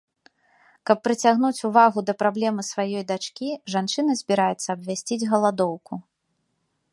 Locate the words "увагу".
1.69-1.99